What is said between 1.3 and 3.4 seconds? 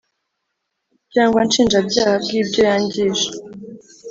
nshinjabyaha bw ibyo yangije